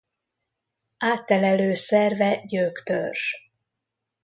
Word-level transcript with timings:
Áttelelő 0.97 1.73
szerve 1.73 2.35
gyöktörzs. 2.45 3.35